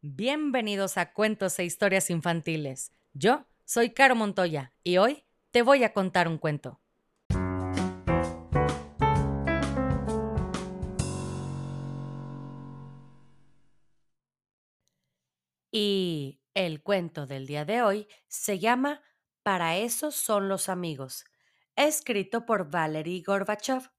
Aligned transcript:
Bienvenidos 0.00 0.96
a 0.96 1.12
Cuentos 1.12 1.58
e 1.58 1.64
Historias 1.64 2.08
Infantiles. 2.08 2.92
Yo 3.14 3.48
soy 3.64 3.90
Caro 3.90 4.14
Montoya 4.14 4.72
y 4.84 4.98
hoy 4.98 5.24
te 5.50 5.62
voy 5.62 5.82
a 5.82 5.92
contar 5.92 6.28
un 6.28 6.38
cuento. 6.38 6.80
Y 15.72 16.38
el 16.54 16.80
cuento 16.84 17.26
del 17.26 17.48
día 17.48 17.64
de 17.64 17.82
hoy 17.82 18.06
se 18.28 18.60
llama 18.60 19.02
Para 19.42 19.78
eso 19.78 20.12
son 20.12 20.48
los 20.48 20.68
amigos, 20.68 21.24
escrito 21.74 22.46
por 22.46 22.70
Valery 22.70 23.20
Gorbachev. 23.24 23.90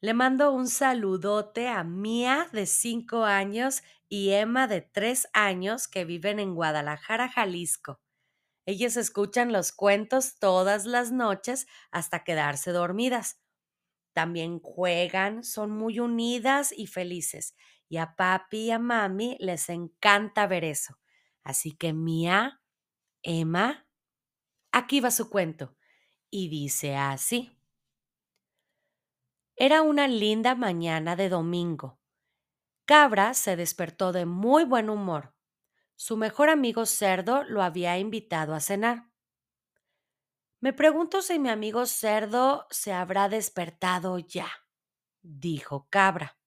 Le 0.00 0.14
mando 0.14 0.52
un 0.52 0.68
saludote 0.68 1.66
a 1.68 1.82
Mía 1.82 2.48
de 2.52 2.66
5 2.66 3.24
años 3.24 3.82
y 4.08 4.30
Emma 4.30 4.68
de 4.68 4.80
3 4.80 5.28
años 5.32 5.88
que 5.88 6.04
viven 6.04 6.38
en 6.38 6.54
Guadalajara, 6.54 7.28
Jalisco. 7.28 8.00
Ellas 8.66 8.96
escuchan 8.96 9.52
los 9.52 9.72
cuentos 9.72 10.38
todas 10.38 10.86
las 10.86 11.10
noches 11.10 11.66
hasta 11.90 12.24
quedarse 12.24 12.70
dormidas. 12.72 13.40
También 14.14 14.60
juegan, 14.60 15.44
son 15.44 15.72
muy 15.72 16.00
unidas 16.00 16.72
y 16.76 16.86
felices. 16.86 17.56
Y 17.88 17.98
a 17.98 18.16
papi 18.16 18.66
y 18.66 18.70
a 18.72 18.78
mami 18.78 19.36
les 19.40 19.68
encanta 19.68 20.46
ver 20.46 20.64
eso. 20.64 20.98
Así 21.44 21.72
que 21.76 21.92
Mía, 21.92 22.62
Emma, 23.22 23.88
aquí 24.72 25.00
va 25.00 25.10
su 25.10 25.30
cuento. 25.30 25.76
Y 26.30 26.48
dice 26.48 26.96
así. 26.96 27.57
Era 29.60 29.82
una 29.82 30.06
linda 30.06 30.54
mañana 30.54 31.16
de 31.16 31.28
domingo. 31.28 31.98
Cabra 32.84 33.34
se 33.34 33.56
despertó 33.56 34.12
de 34.12 34.24
muy 34.24 34.62
buen 34.62 34.88
humor. 34.88 35.34
Su 35.96 36.16
mejor 36.16 36.48
amigo 36.48 36.86
Cerdo 36.86 37.42
lo 37.42 37.64
había 37.64 37.98
invitado 37.98 38.54
a 38.54 38.60
cenar. 38.60 39.10
Me 40.60 40.72
pregunto 40.72 41.22
si 41.22 41.40
mi 41.40 41.48
amigo 41.48 41.86
Cerdo 41.86 42.68
se 42.70 42.92
habrá 42.92 43.28
despertado 43.28 44.20
ya, 44.20 44.46
dijo 45.22 45.88
Cabra. 45.90 46.38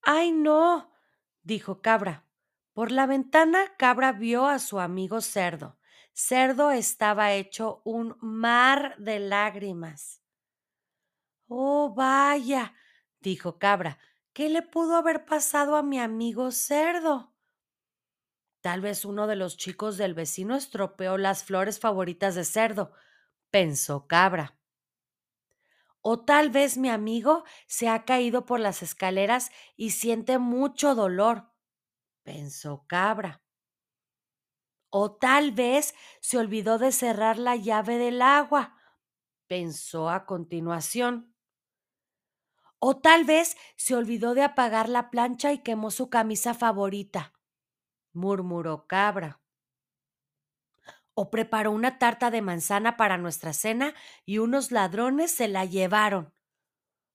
¡Ay, 0.00 0.32
no! 0.32 0.94
dijo 1.42 1.82
Cabra. 1.82 2.24
Por 2.72 2.90
la 2.90 3.04
ventana 3.04 3.76
Cabra 3.76 4.12
vio 4.12 4.46
a 4.46 4.58
su 4.58 4.80
amigo 4.80 5.20
Cerdo. 5.20 5.78
Cerdo 6.14 6.70
estaba 6.70 7.34
hecho 7.34 7.82
un 7.84 8.16
mar 8.22 8.96
de 8.96 9.18
lágrimas. 9.18 10.22
Oh, 11.50 11.92
vaya, 11.94 12.74
dijo 13.20 13.58
Cabra, 13.58 13.98
¿qué 14.32 14.48
le 14.48 14.62
pudo 14.62 14.96
haber 14.96 15.24
pasado 15.26 15.76
a 15.76 15.82
mi 15.82 15.98
amigo 15.98 16.50
cerdo? 16.50 17.34
Tal 18.60 18.80
vez 18.80 19.04
uno 19.04 19.26
de 19.26 19.34
los 19.34 19.56
chicos 19.56 19.96
del 19.96 20.14
vecino 20.14 20.54
estropeó 20.54 21.18
las 21.18 21.42
flores 21.42 21.80
favoritas 21.80 22.36
de 22.36 22.44
cerdo, 22.44 22.92
pensó 23.50 24.06
Cabra. 24.06 24.58
O 26.02 26.24
tal 26.24 26.50
vez 26.50 26.76
mi 26.76 26.88
amigo 26.88 27.44
se 27.66 27.88
ha 27.88 28.04
caído 28.04 28.44
por 28.46 28.58
las 28.60 28.82
escaleras 28.82 29.50
y 29.76 29.90
siente 29.90 30.38
mucho 30.38 30.94
dolor, 30.96 31.52
pensó 32.24 32.86
Cabra. 32.88 33.42
O 34.90 35.12
tal 35.16 35.52
vez 35.52 35.94
se 36.20 36.36
olvidó 36.38 36.78
de 36.78 36.92
cerrar 36.92 37.38
la 37.38 37.56
llave 37.56 37.96
del 37.98 38.20
agua, 38.22 38.76
pensó 39.48 40.10
a 40.10 40.26
continuación. 40.26 41.34
O 42.80 42.98
tal 42.98 43.24
vez 43.24 43.56
se 43.76 43.94
olvidó 43.94 44.34
de 44.34 44.42
apagar 44.42 44.88
la 44.88 45.10
plancha 45.10 45.52
y 45.52 45.58
quemó 45.58 45.90
su 45.90 46.10
camisa 46.10 46.54
favorita, 46.54 47.32
murmuró 48.12 48.86
Cabra. 48.86 49.40
O 51.14 51.30
preparó 51.30 51.72
una 51.72 51.98
tarta 51.98 52.30
de 52.30 52.42
manzana 52.42 52.96
para 52.96 53.18
nuestra 53.18 53.52
cena 53.52 53.94
y 54.24 54.38
unos 54.38 54.70
ladrones 54.70 55.32
se 55.32 55.48
la 55.48 55.64
llevaron, 55.64 56.32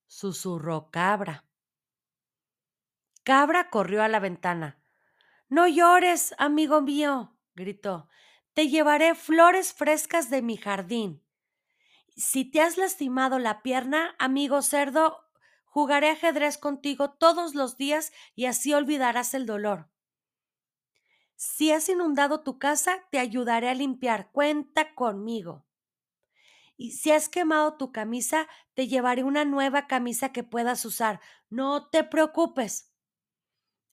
susurró 0.08 0.92
Cabra. 0.92 1.46
Cabra 3.24 3.70
corrió 3.70 4.04
a 4.04 4.10
la 4.10 4.20
ventana. 4.20 4.84
No 5.48 5.68
llores, 5.68 6.36
amigo 6.38 6.82
mío, 6.82 7.38
gritó. 7.56 8.10
Te 8.54 8.68
llevaré 8.68 9.16
flores 9.16 9.74
frescas 9.74 10.30
de 10.30 10.42
mi 10.42 10.58
jardín. 10.58 11.24
Si 12.16 12.44
te 12.44 12.62
has 12.62 12.78
lastimado 12.78 13.40
la 13.40 13.64
pierna, 13.64 14.16
amigo 14.20 14.62
cerdo, 14.62 15.23
Jugaré 15.74 16.12
ajedrez 16.12 16.60
contigo 16.60 17.10
todos 17.10 17.56
los 17.56 17.78
días 17.78 18.14
y 18.36 18.46
así 18.46 18.76
olvidarás 18.76 19.34
el 19.34 19.48
dolor. 19.48 19.90
Si 21.36 21.72
has 21.72 21.90
inundado 21.90 22.44
tu 22.44 22.60
casa, 22.60 23.00
te 23.10 23.18
ayudaré 23.18 23.70
a 23.70 23.74
limpiar. 23.74 24.30
Cuenta 24.32 24.94
conmigo. 24.94 25.66
Y 26.78 26.92
si 26.92 27.10
has 27.10 27.28
quemado 27.28 27.76
tu 27.76 27.92
camisa, 27.92 28.48
te 28.76 28.88
llevaré 28.88 29.24
una 29.24 29.46
nueva 29.46 29.88
camisa 29.88 30.32
que 30.32 30.44
puedas 30.44 30.86
usar. 30.86 31.20
No 31.50 31.90
te 31.90 32.04
preocupes. 32.04 32.94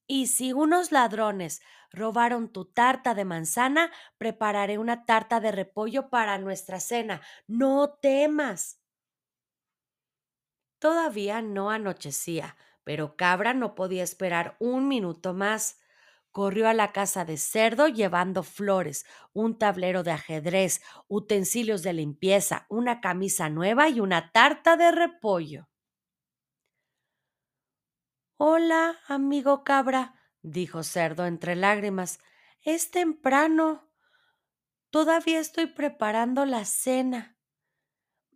Y 0.07 0.27
si 0.27 0.53
unos 0.53 0.93
ladrones 0.93 1.63
robaron 1.93 2.53
tu 2.53 2.67
tarta 2.67 3.15
de 3.15 3.25
manzana, 3.25 3.91
prepararé 4.19 4.77
una 4.77 5.07
tarta 5.07 5.41
de 5.41 5.51
repollo 5.51 6.11
para 6.11 6.37
nuestra 6.37 6.79
cena. 6.79 7.23
No 7.47 7.95
temas. 8.03 8.83
Todavía 10.81 11.43
no 11.43 11.71
anochecía, 11.71 12.57
pero 12.85 13.17
Cabra 13.17 13.55
no 13.55 13.77
podía 13.77 14.03
esperar 14.03 14.57
un 14.59 14.89
minuto 14.89 15.33
más. 15.33 15.79
Corrió 16.33 16.69
a 16.69 16.75
la 16.75 16.93
casa 16.93 17.25
de 17.25 17.37
cerdo 17.37 17.87
llevando 17.89 18.43
flores, 18.43 19.07
un 19.33 19.59
tablero 19.59 20.03
de 20.03 20.13
ajedrez, 20.13 20.81
utensilios 21.09 21.83
de 21.85 21.93
limpieza, 21.93 22.67
una 22.69 23.01
camisa 23.01 23.49
nueva 23.51 23.89
y 23.89 24.01
una 24.01 24.33
tarta 24.33 24.77
de 24.77 24.91
repollo. 24.91 25.69
Hola, 28.39 28.99
amigo 29.07 29.63
cabra, 29.63 30.15
dijo 30.43 30.83
cerdo 30.83 31.27
entre 31.27 31.55
lágrimas. 31.55 32.19
Es 32.63 32.91
temprano. 32.91 33.89
Todavía 34.91 35.41
estoy 35.41 35.67
preparando 35.67 36.47
la 36.47 36.65
cena. 36.65 37.40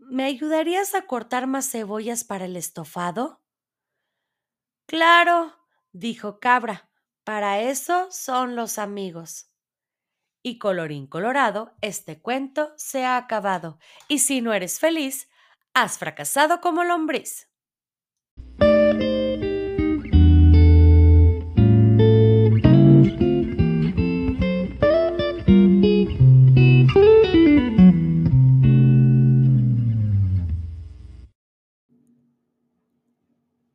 ¿Me 0.08 0.24
ayudarías 0.24 0.94
a 0.94 1.02
cortar 1.06 1.46
más 1.46 1.70
cebollas 1.70 2.24
para 2.24 2.44
el 2.46 2.56
estofado? 2.56 3.42
Claro, 4.86 5.52
dijo 5.92 6.40
Cabra, 6.40 6.90
para 7.24 7.60
eso 7.60 8.08
son 8.10 8.56
los 8.56 8.78
amigos. 8.78 9.50
Y 10.42 10.58
colorín 10.58 11.06
colorado, 11.06 11.74
este 11.80 12.20
cuento 12.22 12.74
se 12.76 13.04
ha 13.04 13.16
acabado, 13.16 13.78
y 14.08 14.20
si 14.20 14.40
no 14.42 14.52
eres 14.54 14.80
feliz, 14.80 15.28
has 15.74 15.98
fracasado 15.98 16.60
como 16.60 16.84
lombriz. 16.84 17.48